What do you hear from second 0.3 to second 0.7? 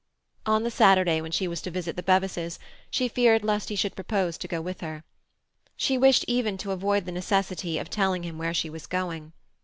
On